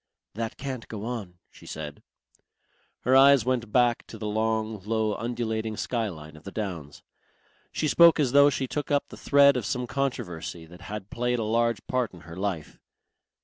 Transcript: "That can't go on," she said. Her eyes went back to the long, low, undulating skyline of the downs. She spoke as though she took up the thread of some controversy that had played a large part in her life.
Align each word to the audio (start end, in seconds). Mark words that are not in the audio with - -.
"That 0.33 0.57
can't 0.57 0.87
go 0.87 1.05
on," 1.05 1.35
she 1.51 1.67
said. 1.67 2.01
Her 3.01 3.15
eyes 3.15 3.45
went 3.45 3.71
back 3.71 4.07
to 4.07 4.17
the 4.17 4.25
long, 4.25 4.79
low, 4.83 5.13
undulating 5.13 5.77
skyline 5.77 6.35
of 6.35 6.43
the 6.43 6.51
downs. 6.51 7.03
She 7.71 7.87
spoke 7.87 8.19
as 8.19 8.31
though 8.31 8.49
she 8.49 8.65
took 8.65 8.89
up 8.89 9.09
the 9.09 9.15
thread 9.15 9.55
of 9.55 9.63
some 9.63 9.85
controversy 9.85 10.65
that 10.65 10.81
had 10.81 11.11
played 11.11 11.37
a 11.37 11.43
large 11.43 11.85
part 11.85 12.13
in 12.15 12.21
her 12.21 12.35
life. 12.35 12.79